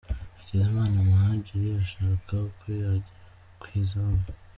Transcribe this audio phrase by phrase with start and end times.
[0.37, 3.25] Hakizimana Muhadjili ashaka uko yagera
[3.59, 4.23] ku izamu.